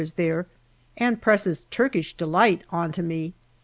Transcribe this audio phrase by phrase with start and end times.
[0.01, 0.47] is there,
[0.97, 3.35] and presses" Turkish delight" on to me.